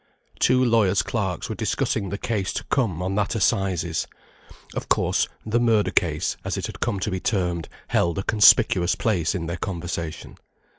Two 0.39 0.65
lawyers' 0.65 1.03
clerks 1.03 1.47
were 1.47 1.53
discussing 1.53 2.09
the 2.09 2.17
cases 2.17 2.55
to 2.55 2.63
come 2.71 3.03
on 3.03 3.13
that 3.13 3.35
Assizes; 3.35 4.07
of 4.73 4.89
course, 4.89 5.27
"the 5.45 5.59
murder 5.59 5.91
case," 5.91 6.37
as 6.43 6.57
it 6.57 6.65
had 6.65 6.79
come 6.79 6.99
to 7.01 7.11
be 7.11 7.19
termed, 7.19 7.69
held 7.89 8.17
a 8.17 8.23
conspicuous 8.23 8.95
place 8.95 9.35
in 9.35 9.45
their 9.45 9.57
conversation. 9.57 10.37